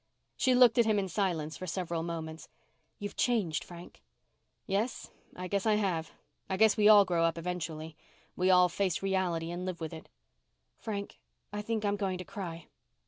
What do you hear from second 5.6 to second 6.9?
I have. I guess we